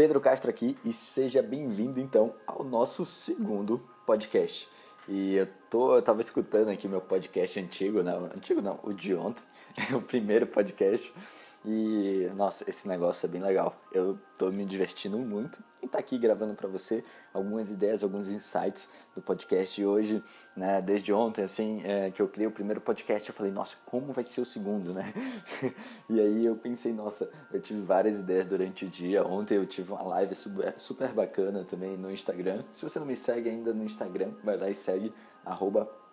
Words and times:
Pedro 0.00 0.18
Castro 0.18 0.48
aqui 0.48 0.78
e 0.82 0.94
seja 0.94 1.42
bem-vindo 1.42 2.00
então 2.00 2.32
ao 2.46 2.64
nosso 2.64 3.04
segundo 3.04 3.78
podcast. 4.06 4.66
E 5.06 5.34
eu 5.34 5.46
tô, 5.68 5.94
eu 5.94 6.00
tava 6.00 6.22
escutando 6.22 6.70
aqui 6.70 6.88
meu 6.88 7.02
podcast 7.02 7.60
antigo, 7.60 8.02
não, 8.02 8.24
antigo 8.24 8.62
não, 8.62 8.80
o 8.82 8.94
de 8.94 9.14
ontem, 9.14 9.42
o 9.94 10.02
primeiro 10.02 10.46
podcast. 10.46 11.12
E 11.64 12.30
nossa, 12.36 12.68
esse 12.68 12.88
negócio 12.88 13.26
é 13.26 13.28
bem 13.28 13.42
legal. 13.42 13.76
Eu 13.92 14.18
tô 14.38 14.50
me 14.50 14.64
divertindo 14.64 15.18
muito 15.18 15.62
estar 15.82 15.88
tá 15.88 15.98
aqui 15.98 16.16
gravando 16.16 16.54
para 16.54 16.68
você 16.68 17.04
algumas 17.34 17.70
ideias, 17.70 18.02
alguns 18.02 18.30
insights 18.30 18.88
do 19.14 19.20
podcast 19.20 19.76
de 19.76 19.84
hoje, 19.84 20.22
né? 20.56 20.80
Desde 20.80 21.12
ontem, 21.12 21.42
assim, 21.42 21.82
é, 21.84 22.10
que 22.10 22.22
eu 22.22 22.28
criei 22.28 22.46
o 22.46 22.50
primeiro 22.50 22.80
podcast, 22.80 23.28
eu 23.28 23.34
falei, 23.34 23.52
nossa, 23.52 23.76
como 23.84 24.12
vai 24.12 24.24
ser 24.24 24.40
o 24.40 24.44
segundo, 24.44 24.94
né? 24.94 25.12
e 26.08 26.20
aí 26.20 26.46
eu 26.46 26.56
pensei, 26.56 26.92
nossa, 26.92 27.30
eu 27.52 27.60
tive 27.60 27.82
várias 27.82 28.20
ideias 28.20 28.46
durante 28.46 28.86
o 28.86 28.88
dia. 28.88 29.26
Ontem 29.26 29.56
eu 29.56 29.66
tive 29.66 29.92
uma 29.92 30.02
live 30.02 30.34
super, 30.34 30.74
super 30.78 31.12
bacana 31.12 31.64
também 31.64 31.96
no 31.96 32.10
Instagram. 32.10 32.64
Se 32.72 32.88
você 32.88 32.98
não 32.98 33.06
me 33.06 33.16
segue 33.16 33.50
ainda 33.50 33.74
no 33.74 33.84
Instagram, 33.84 34.32
vai 34.42 34.56
lá 34.56 34.70
e 34.70 34.74
segue 34.74 35.12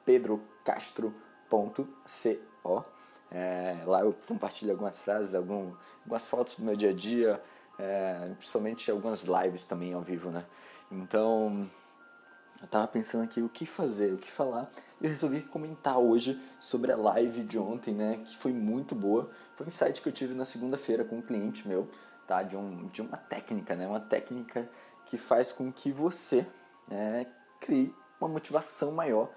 pedrocastro.co 0.05 2.96
é, 3.31 3.77
lá 3.85 4.01
eu 4.01 4.15
compartilho 4.27 4.71
algumas 4.71 4.99
frases, 4.99 5.35
algum, 5.35 5.73
algumas 6.03 6.27
fotos 6.27 6.57
do 6.57 6.63
meu 6.63 6.75
dia 6.75 6.89
a 6.89 6.93
dia, 6.93 7.41
é, 7.77 8.31
principalmente 8.37 8.89
algumas 8.89 9.23
lives 9.23 9.65
também 9.65 9.93
ao 9.93 10.01
vivo, 10.01 10.29
né? 10.29 10.45
Então, 10.91 11.69
eu 12.61 12.67
tava 12.67 12.87
pensando 12.87 13.23
aqui 13.23 13.41
o 13.41 13.49
que 13.49 13.65
fazer, 13.65 14.13
o 14.13 14.17
que 14.17 14.31
falar, 14.31 14.69
e 14.99 15.05
eu 15.05 15.09
resolvi 15.09 15.41
comentar 15.41 15.97
hoje 15.97 16.41
sobre 16.59 16.91
a 16.91 16.97
live 16.97 17.43
de 17.43 17.59
ontem, 17.59 17.93
né? 17.93 18.21
Que 18.25 18.35
foi 18.37 18.51
muito 18.51 18.95
boa. 18.95 19.29
Foi 19.55 19.65
um 19.65 19.69
insight 19.69 20.01
que 20.01 20.09
eu 20.09 20.13
tive 20.13 20.33
na 20.33 20.45
segunda-feira 20.45 21.03
com 21.03 21.17
um 21.17 21.21
cliente 21.21 21.67
meu, 21.67 21.89
tá? 22.25 22.41
De, 22.41 22.55
um, 22.55 22.87
de 22.87 23.01
uma 23.01 23.17
técnica, 23.17 23.75
né? 23.75 23.87
Uma 23.87 23.99
técnica 23.99 24.67
que 25.05 25.17
faz 25.17 25.51
com 25.51 25.71
que 25.71 25.91
você 25.91 26.45
né, 26.89 27.27
crie 27.59 27.93
uma 28.19 28.27
motivação 28.27 28.91
maior 28.91 29.29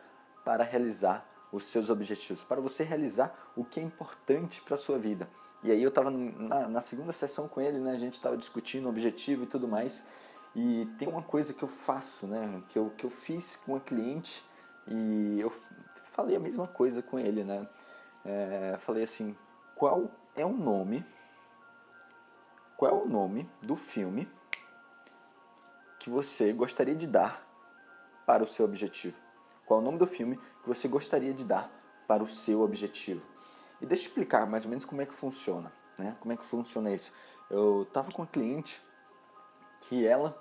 para 0.45 0.65
realizar 0.65 1.30
os 1.53 1.65
seus 1.65 1.91
objetivos, 1.91 2.45
para 2.45 2.61
você 2.61 2.85
realizar 2.85 3.35
o 3.57 3.65
que 3.65 3.81
é 3.81 3.83
importante 3.83 4.61
para 4.63 4.75
a 4.75 4.79
sua 4.79 4.99
vida. 4.99 5.29
E 5.63 5.71
aí 5.71 5.83
eu 5.83 5.89
estava 5.89 6.11
na, 6.11 6.69
na, 6.69 6.81
segunda 6.81 7.13
sessão 7.13 7.49
com 7.49 7.61
ele, 7.61 7.79
né, 7.79 7.93
a 7.93 7.99
gente 7.99 8.15
estava 8.15 8.37
discutindo 8.37 8.89
objetivo 8.89 9.43
e 9.43 9.47
tudo 9.47 9.69
mais, 9.69 10.03
e 10.55 10.87
tem 10.99 11.09
uma 11.09 11.23
coisa 11.23 11.53
que 11.53 11.63
eu 11.63 11.69
faço, 11.69 12.27
né, 12.27 12.63
que 12.69 12.79
eu, 12.79 12.91
que 12.97 13.05
eu 13.05 13.11
fiz 13.11 13.57
com 13.57 13.75
a 13.75 13.81
cliente, 13.81 14.45
e 14.87 15.39
eu 15.41 15.53
falei 16.13 16.37
a 16.37 16.41
mesma 16.41 16.67
coisa 16.67 17.03
com 17.03 17.19
ele, 17.19 17.45
né, 17.45 17.69
é, 18.25 18.77
falei 18.79 19.03
assim, 19.03 19.37
qual 19.75 20.11
é 20.37 20.47
o 20.47 20.53
nome, 20.53 21.05
qual 22.77 22.91
é 22.91 22.95
o 22.95 23.07
nome 23.07 23.49
do 23.61 23.77
filme 23.77 24.31
que 25.99 26.09
você 26.09 26.53
gostaria 26.53 26.95
de 26.95 27.07
dar 27.07 27.47
para 28.25 28.43
o 28.43 28.47
seu 28.47 28.65
objetivo? 28.65 29.30
Qual 29.71 29.79
é 29.79 29.83
o 29.85 29.87
nome 29.87 29.99
do 29.99 30.07
filme 30.09 30.37
que 30.37 30.69
você 30.69 30.89
gostaria 30.89 31.33
de 31.33 31.45
dar 31.45 31.71
para 32.09 32.25
o 32.25 32.27
seu 32.27 32.61
objetivo? 32.61 33.25
E 33.81 33.87
deixa 33.87 34.03
eu 34.03 34.09
explicar 34.09 34.45
mais 34.45 34.65
ou 34.65 34.69
menos 34.69 34.85
como 34.85 35.01
é 35.01 35.07
que 35.07 35.15
funciona, 35.15 35.73
né? 35.97 36.17
Como 36.19 36.33
é 36.33 36.37
que 36.37 36.45
funciona 36.45 36.93
isso? 36.93 37.13
Eu 37.49 37.83
estava 37.83 38.11
com 38.11 38.23
uma 38.23 38.27
cliente 38.27 38.83
que 39.83 40.05
ela 40.05 40.37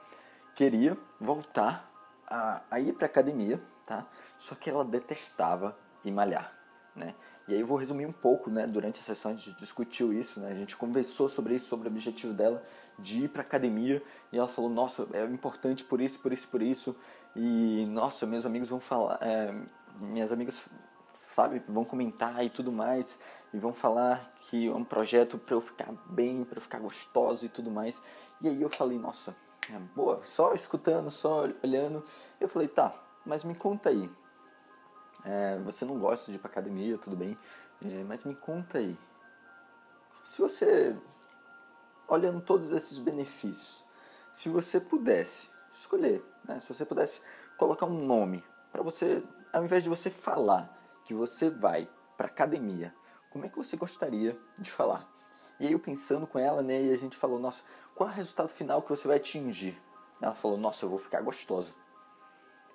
queria 0.55 0.97
voltar 1.21 1.91
a, 2.25 2.63
a 2.71 2.79
ir 2.79 2.93
para 2.93 3.05
academia, 3.05 3.61
tá? 3.85 4.07
Só 4.39 4.55
que 4.55 4.67
ela 4.67 4.83
detestava 4.83 5.77
ir 6.03 6.09
malhar, 6.09 6.51
né? 6.99 7.15
E 7.47 7.53
aí 7.53 7.59
eu 7.59 7.65
vou 7.65 7.77
resumir 7.77 8.05
um 8.05 8.11
pouco, 8.11 8.51
né? 8.51 8.67
Durante 8.67 8.99
a 8.99 9.03
sessão 9.03 9.31
a 9.31 9.35
gente 9.35 9.53
discutiu 9.53 10.13
isso, 10.13 10.39
né? 10.39 10.51
A 10.51 10.55
gente 10.55 10.77
conversou 10.77 11.27
sobre 11.27 11.55
isso, 11.55 11.67
sobre 11.67 11.87
o 11.87 11.91
objetivo 11.91 12.33
dela 12.33 12.63
de 12.99 13.23
ir 13.23 13.29
para 13.29 13.41
academia 13.41 14.03
e 14.31 14.37
ela 14.37 14.47
falou, 14.47 14.69
nossa, 14.69 15.07
é 15.13 15.23
importante 15.23 15.83
por 15.83 16.01
isso, 16.01 16.19
por 16.19 16.31
isso, 16.31 16.47
por 16.47 16.61
isso. 16.61 16.95
E 17.35 17.85
nossa, 17.89 18.27
meus 18.27 18.45
amigos 18.45 18.69
vão 18.69 18.79
falar, 18.79 19.17
é, 19.21 19.53
minhas 20.01 20.31
amigas, 20.31 20.61
sabe, 21.13 21.61
vão 21.67 21.83
comentar 21.83 22.45
e 22.45 22.49
tudo 22.49 22.71
mais 22.71 23.19
e 23.53 23.57
vão 23.57 23.73
falar 23.73 24.31
que 24.49 24.67
é 24.67 24.71
um 24.71 24.83
projeto 24.83 25.37
para 25.37 25.55
eu 25.55 25.61
ficar 25.61 25.91
bem, 26.07 26.43
para 26.43 26.57
eu 26.57 26.61
ficar 26.61 26.79
gostoso 26.79 27.45
e 27.45 27.49
tudo 27.49 27.71
mais. 27.71 28.01
E 28.41 28.47
aí 28.47 28.61
eu 28.61 28.69
falei, 28.69 28.97
nossa, 28.97 29.35
é, 29.73 29.77
boa, 29.95 30.21
só 30.23 30.53
escutando, 30.53 31.09
só 31.11 31.47
olhando. 31.63 32.03
Eu 32.39 32.47
falei, 32.47 32.67
tá, 32.67 32.93
mas 33.25 33.43
me 33.43 33.55
conta 33.55 33.89
aí. 33.89 34.09
É, 35.25 35.57
você 35.59 35.85
não 35.85 35.99
gosta 35.99 36.31
de 36.31 36.37
ir 36.37 36.39
pra 36.39 36.49
academia, 36.49 36.97
tudo 36.97 37.15
bem, 37.15 37.37
é, 37.83 38.03
mas 38.03 38.23
me 38.23 38.35
conta 38.35 38.77
aí. 38.77 38.97
Se 40.23 40.41
você, 40.41 40.95
olhando 42.07 42.41
todos 42.41 42.71
esses 42.71 42.97
benefícios, 42.97 43.83
se 44.31 44.49
você 44.49 44.79
pudesse 44.79 45.49
escolher, 45.71 46.23
né, 46.43 46.59
se 46.59 46.73
você 46.73 46.85
pudesse 46.85 47.21
colocar 47.57 47.85
um 47.85 48.05
nome 48.05 48.43
para 48.71 48.81
você, 48.81 49.23
ao 49.51 49.63
invés 49.63 49.83
de 49.83 49.89
você 49.89 50.09
falar 50.09 50.77
que 51.05 51.13
você 51.13 51.49
vai 51.49 51.89
para 52.17 52.27
academia, 52.27 52.93
como 53.29 53.45
é 53.45 53.49
que 53.49 53.57
você 53.57 53.77
gostaria 53.77 54.37
de 54.57 54.71
falar? 54.71 55.07
E 55.59 55.67
aí 55.67 55.73
eu 55.73 55.79
pensando 55.79 56.25
com 56.25 56.39
ela, 56.39 56.61
né, 56.61 56.83
e 56.83 56.93
a 56.93 56.97
gente 56.97 57.17
falou, 57.17 57.39
nossa, 57.39 57.63
qual 57.93 58.09
é 58.09 58.13
o 58.13 58.15
resultado 58.15 58.49
final 58.49 58.81
que 58.81 58.89
você 58.89 59.07
vai 59.07 59.17
atingir? 59.17 59.77
Ela 60.21 60.33
falou, 60.33 60.57
nossa, 60.57 60.85
eu 60.85 60.89
vou 60.89 60.99
ficar 60.99 61.21
gostosa. 61.21 61.73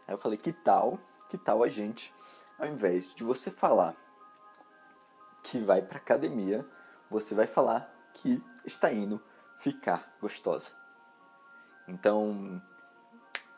Aí 0.06 0.14
eu 0.14 0.18
falei, 0.18 0.36
que 0.36 0.52
tal, 0.52 0.98
que 1.28 1.38
tal 1.38 1.62
a 1.62 1.68
gente 1.68 2.14
ao 2.58 2.68
invés 2.68 3.14
de 3.14 3.24
você 3.24 3.50
falar 3.50 3.94
que 5.42 5.58
vai 5.58 5.82
para 5.82 5.98
academia, 5.98 6.66
você 7.10 7.34
vai 7.34 7.46
falar 7.46 7.92
que 8.14 8.42
está 8.64 8.92
indo 8.92 9.22
ficar 9.58 10.16
gostosa. 10.20 10.70
Então, 11.86 12.62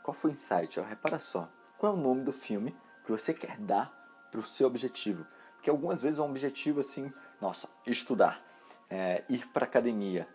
qual 0.03 0.15
foi 0.15 0.31
o 0.31 0.33
insight? 0.33 0.81
repara 0.81 1.19
só, 1.19 1.49
qual 1.79 1.93
é 1.93 1.97
o 1.97 2.01
nome 2.01 2.23
do 2.23 2.33
filme 2.33 2.77
que 3.05 3.13
você 3.13 3.33
quer 3.33 3.57
dar 3.59 3.93
para 4.31 4.41
o 4.41 4.45
seu 4.45 4.67
objetivo? 4.67 5.25
Porque 5.55 5.71
algumas 5.71 6.03
vezes 6.03 6.19
é 6.19 6.23
um 6.23 6.31
objetivo 6.31 6.81
assim, 6.81 7.13
nossa, 7.41 7.69
estudar, 7.87 8.43
é, 8.91 9.25
ir 9.29 9.47
para 9.49 9.65
academia, 9.65 10.29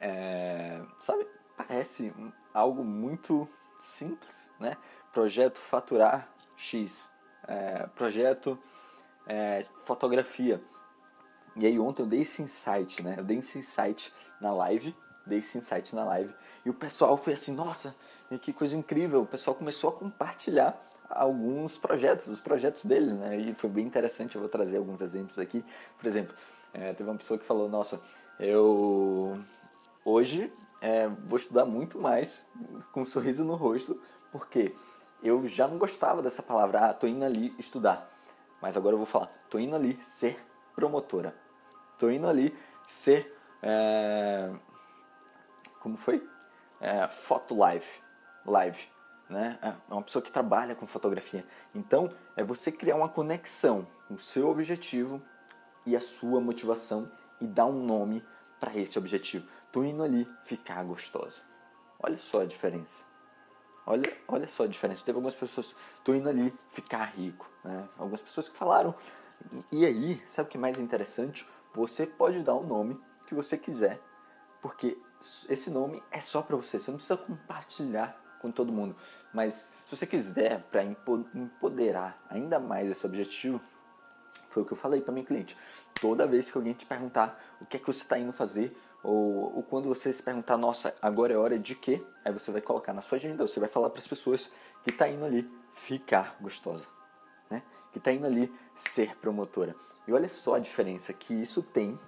é, 0.00 0.82
sabe? 1.00 1.26
Parece 1.56 2.12
algo 2.52 2.84
muito 2.84 3.48
simples, 3.78 4.50
né? 4.58 4.76
Projeto 5.12 5.58
faturar 5.58 6.28
X, 6.56 7.10
é, 7.46 7.86
projeto 7.94 8.58
é, 9.26 9.64
fotografia. 9.84 10.62
E 11.56 11.66
aí 11.66 11.78
ontem 11.78 12.02
eu 12.02 12.06
dei 12.06 12.20
esse 12.22 12.42
insight, 12.42 13.02
né? 13.02 13.16
Eu 13.18 13.24
dei 13.24 13.38
esse 13.38 13.58
insight 13.58 14.12
na 14.40 14.52
live, 14.52 14.94
dei 15.26 15.38
esse 15.38 15.58
insight 15.58 15.94
na 15.94 16.04
live. 16.04 16.32
E 16.64 16.70
o 16.70 16.74
pessoal 16.74 17.16
foi 17.16 17.32
assim, 17.32 17.52
nossa, 17.52 17.96
que 18.40 18.52
coisa 18.52 18.76
incrível. 18.76 19.22
O 19.22 19.26
pessoal 19.26 19.56
começou 19.56 19.90
a 19.90 19.92
compartilhar 19.92 20.80
alguns 21.08 21.78
projetos, 21.78 22.28
os 22.28 22.40
projetos 22.40 22.84
dele, 22.84 23.12
né? 23.12 23.36
E 23.36 23.54
foi 23.54 23.70
bem 23.70 23.86
interessante, 23.86 24.36
eu 24.36 24.40
vou 24.40 24.48
trazer 24.48 24.78
alguns 24.78 25.00
exemplos 25.00 25.38
aqui. 25.38 25.64
Por 25.98 26.06
exemplo, 26.06 26.34
é, 26.72 26.92
teve 26.92 27.08
uma 27.08 27.16
pessoa 27.16 27.38
que 27.38 27.44
falou, 27.44 27.68
nossa, 27.68 28.00
eu 28.38 29.38
hoje 30.04 30.52
é, 30.80 31.08
vou 31.08 31.38
estudar 31.38 31.64
muito 31.64 31.98
mais 31.98 32.44
com 32.92 33.02
um 33.02 33.04
sorriso 33.04 33.44
no 33.44 33.54
rosto, 33.54 34.00
porque 34.30 34.74
eu 35.22 35.48
já 35.48 35.66
não 35.66 35.78
gostava 35.78 36.22
dessa 36.22 36.42
palavra, 36.42 36.90
ah, 36.90 36.94
tô 36.94 37.06
indo 37.06 37.24
ali 37.24 37.54
estudar. 37.58 38.08
Mas 38.60 38.76
agora 38.76 38.94
eu 38.94 38.98
vou 38.98 39.06
falar, 39.06 39.30
tô 39.48 39.58
indo 39.58 39.74
ali 39.74 39.98
ser 40.02 40.44
promotora. 40.74 41.34
Tô 41.98 42.10
indo 42.10 42.28
ali 42.28 42.56
ser. 42.86 43.36
É... 43.62 44.50
Como 45.80 45.96
foi? 45.96 46.26
É, 46.80 47.06
foto 47.08 47.56
live. 47.56 47.86
Live. 48.46 48.88
Né? 49.28 49.58
É 49.60 49.92
uma 49.92 50.02
pessoa 50.02 50.22
que 50.22 50.30
trabalha 50.30 50.74
com 50.74 50.86
fotografia. 50.86 51.44
Então, 51.74 52.12
é 52.36 52.42
você 52.42 52.70
criar 52.72 52.96
uma 52.96 53.08
conexão 53.08 53.86
com 54.06 54.14
o 54.14 54.18
seu 54.18 54.48
objetivo 54.48 55.20
e 55.84 55.96
a 55.96 56.00
sua 56.00 56.40
motivação 56.40 57.10
e 57.40 57.46
dar 57.46 57.66
um 57.66 57.84
nome 57.84 58.24
para 58.58 58.76
esse 58.76 58.98
objetivo. 58.98 59.46
Tô 59.70 59.82
indo 59.84 60.02
ali 60.02 60.26
ficar 60.44 60.82
gostosa. 60.84 61.42
Olha 62.00 62.16
só 62.16 62.42
a 62.42 62.46
diferença. 62.46 63.07
Olha, 63.90 64.16
olha 64.28 64.46
só 64.46 64.64
a 64.64 64.66
diferença. 64.66 65.02
Teve 65.02 65.16
algumas 65.16 65.34
pessoas, 65.34 65.74
tô 66.04 66.12
indo 66.12 66.28
ali 66.28 66.54
ficar 66.72 67.04
rico. 67.04 67.50
Né? 67.64 67.88
Algumas 67.96 68.20
pessoas 68.20 68.46
que 68.46 68.54
falaram. 68.54 68.94
E 69.72 69.86
aí, 69.86 70.22
sabe 70.26 70.46
o 70.46 70.50
que 70.52 70.58
é 70.58 70.60
mais 70.60 70.78
interessante? 70.78 71.48
Você 71.72 72.04
pode 72.04 72.42
dar 72.42 72.52
o 72.52 72.62
nome 72.62 73.00
que 73.26 73.34
você 73.34 73.56
quiser, 73.56 73.98
porque 74.60 74.98
esse 75.48 75.70
nome 75.70 76.02
é 76.10 76.20
só 76.20 76.42
para 76.42 76.54
você. 76.54 76.78
Você 76.78 76.90
não 76.90 76.98
precisa 76.98 77.16
compartilhar 77.16 78.22
com 78.42 78.50
todo 78.50 78.70
mundo. 78.70 78.94
Mas 79.32 79.72
se 79.86 79.96
você 79.96 80.06
quiser, 80.06 80.62
para 80.70 80.84
empoderar 80.84 82.22
ainda 82.28 82.58
mais 82.58 82.90
esse 82.90 83.06
objetivo, 83.06 83.58
foi 84.50 84.64
o 84.64 84.66
que 84.66 84.72
eu 84.74 84.76
falei 84.76 85.00
para 85.00 85.14
minha 85.14 85.24
cliente. 85.24 85.56
Toda 85.98 86.26
vez 86.26 86.50
que 86.50 86.58
alguém 86.58 86.74
te 86.74 86.84
perguntar 86.84 87.42
o 87.58 87.64
que 87.64 87.78
é 87.78 87.80
que 87.80 87.86
você 87.86 88.02
está 88.02 88.18
indo 88.18 88.34
fazer, 88.34 88.76
ou, 89.02 89.56
ou, 89.56 89.62
quando 89.62 89.88
você 89.88 90.12
se 90.12 90.22
perguntar, 90.22 90.56
nossa, 90.56 90.94
agora 91.00 91.32
é 91.32 91.36
hora 91.36 91.58
de 91.58 91.74
quê? 91.74 92.04
Aí 92.24 92.32
você 92.32 92.50
vai 92.50 92.60
colocar 92.60 92.92
na 92.92 93.00
sua 93.00 93.16
agenda, 93.16 93.46
você 93.46 93.60
vai 93.60 93.68
falar 93.68 93.90
para 93.90 94.00
as 94.00 94.06
pessoas 94.06 94.50
que 94.82 94.90
está 94.90 95.08
indo 95.08 95.24
ali 95.24 95.48
ficar 95.74 96.36
gostosa, 96.40 96.86
né? 97.50 97.62
Que 97.92 97.98
está 97.98 98.12
indo 98.12 98.26
ali 98.26 98.52
ser 98.74 99.16
promotora. 99.16 99.74
E 100.06 100.12
olha 100.12 100.28
só 100.28 100.54
a 100.54 100.58
diferença 100.58 101.12
que 101.12 101.32
isso 101.34 101.62
tem, 101.62 101.98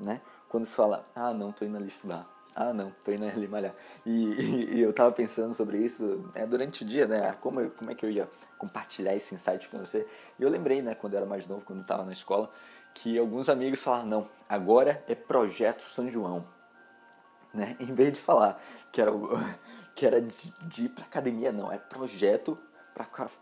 né? 0.00 0.20
Quando 0.48 0.64
você 0.64 0.74
fala, 0.74 1.06
ah, 1.14 1.34
não, 1.34 1.52
tô 1.52 1.64
indo 1.64 1.76
ali 1.76 1.88
estudar. 1.88 2.26
Ah, 2.54 2.72
não, 2.72 2.90
tô 3.04 3.12
indo 3.12 3.24
ali 3.24 3.46
malhar. 3.46 3.74
E, 4.04 4.10
e, 4.10 4.74
e 4.76 4.80
eu 4.80 4.92
tava 4.92 5.12
pensando 5.12 5.54
sobre 5.54 5.78
isso 5.78 6.28
é, 6.34 6.44
durante 6.44 6.82
o 6.82 6.86
dia, 6.86 7.06
né? 7.06 7.32
Como, 7.40 7.60
eu, 7.60 7.70
como 7.70 7.90
é 7.90 7.94
que 7.94 8.04
eu 8.04 8.10
ia 8.10 8.28
compartilhar 8.56 9.14
esse 9.14 9.34
insight 9.34 9.68
com 9.68 9.78
você. 9.78 10.04
E 10.38 10.42
eu 10.42 10.48
lembrei, 10.48 10.82
né, 10.82 10.94
quando 10.94 11.12
eu 11.12 11.18
era 11.18 11.26
mais 11.26 11.46
novo, 11.46 11.64
quando 11.64 11.80
eu 11.80 11.86
tava 11.86 12.04
na 12.04 12.12
escola, 12.12 12.50
que 12.94 13.18
alguns 13.18 13.48
amigos 13.48 13.80
falaram, 13.80 14.06
não, 14.06 14.28
agora 14.48 15.02
é 15.08 15.14
Projeto 15.14 15.82
São 15.82 16.10
João. 16.10 16.44
Né? 17.52 17.76
Em 17.80 17.94
vez 17.94 18.12
de 18.14 18.20
falar 18.20 18.60
que 18.92 19.00
era, 19.00 19.12
que 19.94 20.06
era 20.06 20.20
de, 20.20 20.52
de 20.62 20.84
ir 20.84 20.88
pra 20.90 21.04
academia, 21.04 21.52
não, 21.52 21.72
é 21.72 21.78
projeto 21.78 22.58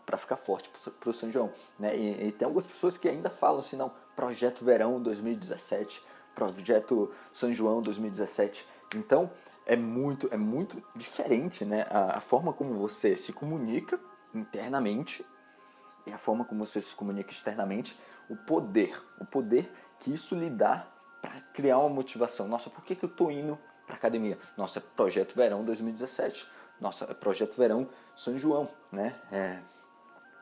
para 0.05 0.17
ficar 0.17 0.35
forte 0.35 0.69
para 0.99 1.09
o 1.09 1.13
São 1.13 1.31
João. 1.31 1.51
Né? 1.79 1.95
E, 1.97 2.27
e, 2.27 2.31
tem 2.31 2.45
algumas 2.45 2.67
pessoas 2.67 2.97
que 2.97 3.09
ainda 3.09 3.29
falam 3.29 3.59
assim, 3.59 3.75
não, 3.75 3.91
Projeto 4.15 4.63
Verão 4.63 5.01
2017, 5.01 6.03
Projeto 6.35 7.11
São 7.33 7.51
João 7.51 7.81
2017. 7.81 8.67
Então 8.95 9.31
é 9.65 9.75
muito, 9.75 10.29
é 10.31 10.37
muito 10.37 10.81
diferente 10.95 11.65
né? 11.65 11.87
a, 11.89 12.17
a 12.17 12.21
forma 12.21 12.53
como 12.53 12.75
você 12.75 13.17
se 13.17 13.33
comunica 13.33 13.99
internamente 14.33 15.25
e 16.07 16.13
a 16.13 16.17
forma 16.17 16.45
como 16.45 16.65
você 16.65 16.81
se 16.81 16.95
comunica 16.95 17.31
externamente, 17.31 17.97
o 18.29 18.35
poder, 18.35 18.99
o 19.19 19.25
poder 19.25 19.71
que 19.99 20.13
isso 20.13 20.35
lhe 20.35 20.49
dá 20.49 20.87
para 21.21 21.41
criar 21.53 21.77
uma 21.79 21.89
motivação. 21.89 22.47
Nossa, 22.47 22.69
por 22.69 22.83
que, 22.83 22.95
que 22.95 23.05
eu 23.05 23.09
estou 23.09 23.31
indo 23.31 23.57
para 23.85 23.95
academia? 23.95 24.37
Nossa, 24.57 24.81
Projeto 24.81 25.35
Verão 25.35 25.63
2017 25.63 26.57
nossa, 26.79 27.05
é 27.05 27.13
Projeto 27.13 27.55
Verão 27.57 27.89
São 28.15 28.37
João, 28.37 28.69
né? 28.91 29.15
É, 29.31 29.59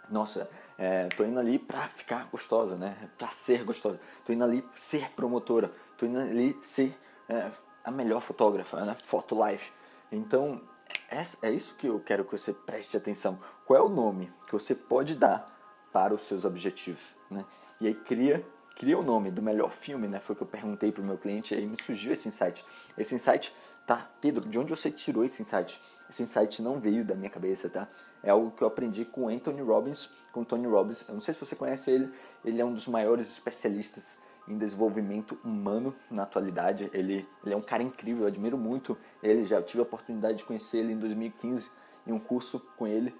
nossa, 0.09 0.50
é, 0.77 1.07
tô 1.07 1.23
indo 1.23 1.39
ali 1.39 1.57
pra 1.57 1.88
ficar 1.88 2.27
gostosa, 2.29 2.75
né? 2.75 3.09
Pra 3.17 3.29
ser 3.29 3.63
gostosa. 3.63 4.00
Tô 4.25 4.33
indo 4.33 4.44
ali 4.44 4.67
ser 4.75 5.09
promotora. 5.12 5.71
Tô 5.97 6.06
indo 6.06 6.19
ali 6.19 6.57
ser 6.62 6.97
é, 7.29 7.50
a 7.83 7.91
melhor 7.91 8.21
fotógrafa, 8.21 8.83
né? 8.83 8.95
Foto 9.06 9.35
life. 9.47 9.71
Então, 10.12 10.62
é, 11.09 11.23
é 11.47 11.51
isso 11.51 11.75
que 11.75 11.88
eu 11.88 12.00
quero 12.00 12.25
que 12.25 12.38
você 12.38 12.53
preste 12.53 12.97
atenção. 12.97 13.39
Qual 13.65 13.79
é 13.79 13.83
o 13.83 13.89
nome 13.89 14.31
que 14.47 14.53
você 14.53 14.75
pode 14.75 15.15
dar 15.15 15.45
para 15.95 16.13
os 16.13 16.24
seus 16.24 16.44
objetivos, 16.44 17.15
né? 17.31 17.45
E 17.80 17.88
aí 17.88 17.95
cria 17.95 18.45
cria 18.75 19.00
o 19.00 19.03
nome 19.03 19.31
do 19.31 19.42
melhor 19.42 19.71
filme, 19.71 20.06
né? 20.06 20.19
Foi 20.19 20.33
o 20.33 20.36
que 20.36 20.44
eu 20.44 20.47
perguntei 20.47 20.92
pro 20.92 21.01
meu 21.01 21.18
cliente 21.18 21.53
e 21.53 21.57
aí 21.57 21.65
me 21.65 21.77
surgiu 21.81 22.12
esse 22.12 22.27
insight. 22.27 22.65
Esse 22.97 23.15
insight 23.15 23.56
Tá, 23.86 24.09
Pedro, 24.19 24.50
de 24.50 24.57
onde 24.57 24.71
você 24.71 24.89
tirou 24.89 25.24
esse 25.24 25.44
insight? 25.44 25.80
Esse 26.09 26.24
insight 26.24 26.59
não 26.59 26.80
veio 26.80 27.06
da 27.06 27.13
minha 27.13 27.30
cabeça, 27.30 27.69
tá? 27.69 27.88
É 28.24 28.31
algo 28.31 28.50
que 28.50 28.63
eu 28.63 28.68
aprendi 28.68 29.06
com 29.06 29.27
Anthony 29.30 29.62
Robbins, 29.62 30.09
com 30.33 30.44
Tony 30.44 30.65
Robbins. 30.65 31.06
Eu 31.07 31.13
não 31.13 31.21
sei 31.21 31.36
se 31.36 31.39
você 31.39 31.56
conhece 31.56 31.92
ele, 31.92 32.12
ele 32.44 32.59
é 32.59 32.65
um 32.65 32.74
dos 32.74 32.88
maiores 32.88 33.31
especialistas 33.31 34.18
em 34.48 34.57
desenvolvimento 34.57 35.38
humano 35.44 35.95
na 36.09 36.24
atualidade. 36.24 36.89
Ele, 36.94 37.30
ele 37.45 37.53
é 37.53 37.56
um 37.56 37.62
cara 37.62 37.83
incrível, 37.83 38.24
eu 38.24 38.27
admiro 38.27 38.57
muito 38.57 38.98
ele. 39.21 39.45
Já 39.45 39.62
tive 39.62 39.81
a 39.81 39.83
oportunidade 39.83 40.39
de 40.39 40.45
conhecer 40.45 40.80
ele 40.80 40.94
em 40.94 40.98
2015 40.98 41.69
em 42.07 42.12
um 42.12 42.19
curso 42.19 42.59
com 42.75 42.88
ele. 42.88 43.15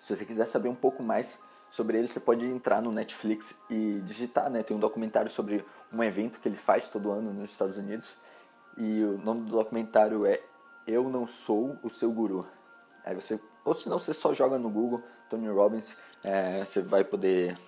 Se 0.00 0.16
você 0.16 0.24
quiser 0.24 0.46
saber 0.46 0.68
um 0.68 0.74
pouco 0.74 1.02
mais 1.02 1.40
sobre 1.74 1.98
ele, 1.98 2.06
você 2.06 2.20
pode 2.20 2.46
entrar 2.46 2.80
no 2.80 2.92
Netflix 2.92 3.58
e 3.68 4.00
digitar, 4.04 4.48
né? 4.48 4.62
Tem 4.62 4.76
um 4.76 4.78
documentário 4.78 5.28
sobre 5.28 5.64
um 5.92 6.04
evento 6.04 6.38
que 6.38 6.46
ele 6.46 6.56
faz 6.56 6.86
todo 6.86 7.10
ano 7.10 7.32
nos 7.32 7.50
Estados 7.50 7.76
Unidos 7.78 8.16
e 8.76 9.02
o 9.02 9.18
nome 9.18 9.40
do 9.40 9.50
documentário 9.50 10.24
é 10.24 10.40
Eu 10.86 11.08
Não 11.10 11.26
Sou 11.26 11.76
o 11.82 11.90
Seu 11.90 12.12
Guru. 12.12 12.46
Aí 13.04 13.12
você, 13.16 13.40
ou 13.64 13.74
se 13.74 13.88
não, 13.88 13.98
você 13.98 14.14
só 14.14 14.32
joga 14.32 14.56
no 14.56 14.70
Google 14.70 15.02
Tony 15.28 15.48
Robbins, 15.48 15.96
é, 16.22 16.64
você 16.64 16.80
vai 16.80 17.02
poder 17.02 17.58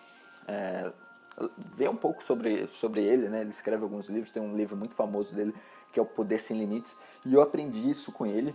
é, 0.47 0.93
ver 1.75 1.91
um 1.91 1.97
pouco 1.97 2.23
sobre, 2.23 2.69
sobre 2.79 3.05
ele, 3.05 3.29
né? 3.29 3.41
Ele 3.41 3.51
escreve 3.51 3.83
alguns 3.83 4.09
livros, 4.09 4.31
tem 4.31 4.41
um 4.41 4.55
livro 4.55 4.77
muito 4.77 4.95
famoso 4.95 5.35
dele 5.35 5.53
que 5.93 5.99
é 5.99 6.03
o 6.03 6.07
Poder 6.07 6.39
Sem 6.39 6.57
Limites. 6.57 6.97
E 7.25 7.35
eu 7.35 7.43
aprendi 7.43 7.91
isso 7.91 8.13
com 8.13 8.25
ele 8.25 8.55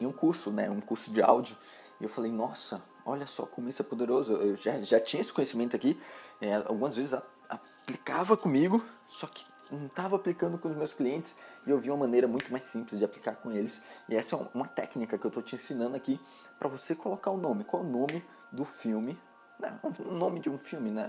em 0.00 0.06
um 0.06 0.12
curso, 0.12 0.50
né? 0.50 0.70
Um 0.70 0.80
curso 0.80 1.10
de 1.12 1.20
áudio. 1.20 1.54
E 2.00 2.04
eu 2.04 2.08
falei, 2.08 2.32
nossa, 2.32 2.80
olha 3.08 3.26
só 3.26 3.46
como 3.46 3.68
isso 3.68 3.82
é 3.82 3.84
poderoso. 3.84 4.34
Eu 4.34 4.56
já, 4.56 4.76
já 4.80 5.00
tinha 5.00 5.20
esse 5.20 5.32
conhecimento 5.32 5.74
aqui, 5.74 5.98
é, 6.40 6.54
algumas 6.54 6.94
vezes 6.94 7.14
a, 7.14 7.22
aplicava 7.48 8.36
comigo, 8.36 8.84
só 9.08 9.26
que 9.26 9.44
não 9.70 9.86
estava 9.86 10.16
aplicando 10.16 10.58
com 10.58 10.68
os 10.68 10.76
meus 10.76 10.94
clientes 10.94 11.36
e 11.66 11.70
eu 11.70 11.78
vi 11.78 11.90
uma 11.90 11.98
maneira 11.98 12.26
muito 12.26 12.50
mais 12.50 12.64
simples 12.64 12.98
de 12.98 13.04
aplicar 13.04 13.36
com 13.36 13.50
eles. 13.50 13.82
E 14.08 14.16
essa 14.16 14.36
é 14.36 14.38
uma 14.54 14.66
técnica 14.66 15.18
que 15.18 15.26
eu 15.26 15.28
estou 15.28 15.42
te 15.42 15.54
ensinando 15.54 15.96
aqui 15.96 16.20
para 16.58 16.68
você 16.68 16.94
colocar 16.94 17.30
o 17.30 17.36
nome. 17.36 17.64
Qual 17.64 17.82
é 17.82 17.86
o 17.86 17.88
nome 17.88 18.24
do 18.50 18.64
filme? 18.64 19.18
Né? 19.58 19.78
O 19.82 20.12
nome 20.12 20.40
de 20.40 20.48
um 20.48 20.56
filme, 20.56 20.90
né? 20.90 21.06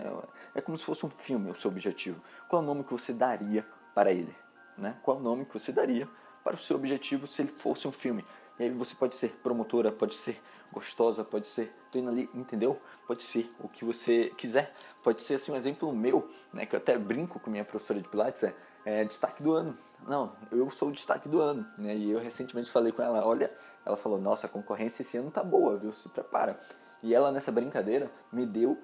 É 0.55 0.61
como 0.61 0.77
se 0.77 0.83
fosse 0.83 1.05
um 1.05 1.09
filme 1.09 1.51
o 1.51 1.55
seu 1.55 1.69
objetivo. 1.69 2.21
Qual 2.47 2.61
é 2.61 2.65
o 2.65 2.67
nome 2.67 2.83
que 2.83 2.91
você 2.91 3.13
daria 3.13 3.65
para 3.93 4.11
ele? 4.11 4.35
Né? 4.77 4.97
Qual 5.03 5.17
é 5.17 5.19
o 5.19 5.23
nome 5.23 5.45
que 5.45 5.53
você 5.53 5.71
daria 5.71 6.07
para 6.43 6.55
o 6.55 6.59
seu 6.59 6.75
objetivo 6.75 7.27
se 7.27 7.41
ele 7.41 7.49
fosse 7.49 7.87
um 7.87 7.91
filme? 7.91 8.25
E 8.59 8.63
aí 8.63 8.69
você 8.69 8.93
pode 8.93 9.15
ser 9.15 9.29
promotora, 9.41 9.91
pode 9.91 10.15
ser 10.15 10.39
gostosa, 10.71 11.23
pode 11.23 11.47
ser, 11.47 11.73
tô 11.91 11.97
indo 11.97 12.09
ali, 12.09 12.29
entendeu? 12.33 12.79
Pode 13.07 13.23
ser 13.23 13.49
o 13.59 13.67
que 13.67 13.83
você 13.83 14.31
quiser. 14.37 14.73
Pode 15.03 15.21
ser 15.21 15.35
assim 15.35 15.51
um 15.51 15.55
exemplo 15.55 15.91
meu, 15.93 16.29
né, 16.53 16.65
que 16.65 16.75
eu 16.75 16.77
até 16.77 16.97
brinco 16.97 17.39
com 17.39 17.49
minha 17.49 17.65
professora 17.65 17.99
de 17.99 18.07
pilates, 18.07 18.43
é, 18.43 18.53
é 18.85 19.03
destaque 19.03 19.41
do 19.41 19.53
ano. 19.53 19.77
Não, 20.07 20.33
eu 20.51 20.69
sou 20.69 20.89
o 20.89 20.91
destaque 20.91 21.27
do 21.27 21.39
ano, 21.41 21.65
né? 21.77 21.95
E 21.95 22.11
eu 22.11 22.19
recentemente 22.19 22.71
falei 22.71 22.91
com 22.91 23.01
ela, 23.01 23.25
olha, 23.27 23.51
ela 23.85 23.97
falou: 23.97 24.19
"Nossa, 24.19 24.47
a 24.47 24.49
concorrência 24.49 25.01
esse 25.01 25.17
ano 25.17 25.29
tá 25.29 25.43
boa, 25.43 25.77
viu? 25.77 25.91
Se 25.91 26.07
prepara". 26.09 26.57
E 27.03 27.13
ela 27.13 27.31
nessa 27.31 27.51
brincadeira 27.51 28.09
me 28.31 28.45
deu 28.45 28.77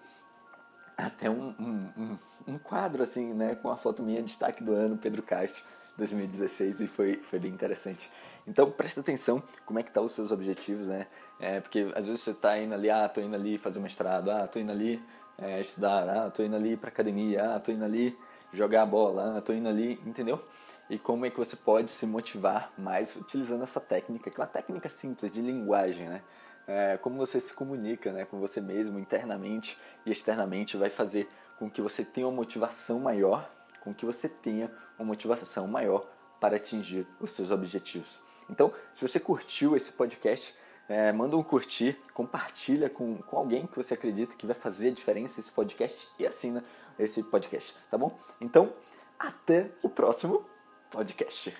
até 0.97 1.29
um, 1.29 1.55
um, 1.59 1.89
um, 1.97 2.17
um 2.47 2.57
quadro 2.57 3.03
assim, 3.03 3.33
né, 3.33 3.55
com 3.55 3.69
a 3.69 3.77
foto 3.77 4.03
minha 4.03 4.21
destaque 4.21 4.63
do 4.63 4.73
ano, 4.73 4.97
Pedro 4.97 5.21
Castro 5.23 5.63
2016 5.97 6.81
e 6.81 6.87
foi, 6.87 7.17
foi 7.23 7.39
bem 7.39 7.51
interessante. 7.51 8.09
Então 8.47 8.69
presta 8.69 8.99
atenção 8.99 9.41
como 9.65 9.79
é 9.79 9.83
que 9.83 9.91
tá 9.91 10.01
os 10.01 10.11
seus 10.11 10.31
objetivos, 10.31 10.87
né? 10.87 11.07
É, 11.39 11.59
porque 11.59 11.87
às 11.95 12.05
vezes 12.05 12.21
você 12.21 12.31
está 12.31 12.57
indo 12.57 12.73
ali, 12.73 12.89
ah, 12.89 13.09
tô 13.09 13.21
indo 13.21 13.35
ali 13.35 13.57
fazer 13.57 13.79
mestrado, 13.79 14.29
ah, 14.29 14.47
tô 14.47 14.59
indo 14.59 14.71
ali 14.71 15.01
é, 15.37 15.59
estudar, 15.61 16.07
ah, 16.07 16.29
tô 16.29 16.43
indo 16.43 16.55
ali 16.55 16.77
para 16.77 16.89
academia, 16.89 17.55
ah, 17.55 17.59
tô 17.59 17.71
indo 17.71 17.83
ali 17.83 18.17
jogar 18.53 18.85
bola, 18.85 19.37
ah, 19.37 19.41
tô 19.41 19.51
indo 19.51 19.67
ali, 19.67 19.99
entendeu? 20.05 20.41
E 20.89 20.99
como 20.99 21.25
é 21.25 21.31
que 21.31 21.37
você 21.37 21.55
pode 21.55 21.89
se 21.89 22.05
motivar 22.05 22.71
mais 22.77 23.15
utilizando 23.15 23.63
essa 23.63 23.81
técnica, 23.81 24.29
que 24.29 24.39
é 24.39 24.43
uma 24.43 24.49
técnica 24.49 24.87
simples 24.87 25.31
de 25.31 25.41
linguagem, 25.41 26.07
né? 26.07 26.21
É, 26.67 26.97
como 26.97 27.17
você 27.17 27.39
se 27.39 27.53
comunica 27.53 28.11
né, 28.11 28.25
com 28.25 28.39
você 28.39 28.59
mesmo 28.59 28.97
internamente 28.97 29.77
e 30.03 30.11
externamente 30.11 30.77
vai 30.77 30.89
fazer 30.89 31.29
com 31.59 31.69
que 31.69 31.79
você 31.79 32.03
tenha 32.03 32.27
uma 32.27 32.35
motivação 32.35 32.99
maior, 32.99 33.47
com 33.81 33.93
que 33.93 34.03
você 34.03 34.27
tenha 34.27 34.71
uma 34.97 35.05
motivação 35.05 35.67
maior 35.67 36.07
para 36.39 36.55
atingir 36.55 37.05
os 37.19 37.31
seus 37.31 37.51
objetivos. 37.51 38.19
Então, 38.49 38.73
se 38.93 39.07
você 39.07 39.19
curtiu 39.19 39.75
esse 39.75 39.91
podcast, 39.91 40.55
é, 40.87 41.11
manda 41.11 41.35
um 41.35 41.43
curtir, 41.43 41.97
compartilha 42.13 42.89
com, 42.89 43.17
com 43.17 43.37
alguém 43.37 43.65
que 43.65 43.75
você 43.75 43.93
acredita 43.93 44.35
que 44.35 44.45
vai 44.45 44.55
fazer 44.55 44.89
a 44.89 44.91
diferença 44.91 45.39
esse 45.39 45.51
podcast 45.51 46.07
e 46.19 46.27
assina 46.27 46.63
esse 46.97 47.23
podcast, 47.23 47.75
tá 47.89 47.97
bom? 47.97 48.17
Então, 48.39 48.71
até 49.17 49.71
o 49.83 49.89
próximo 49.89 50.45
podcast. 50.89 51.53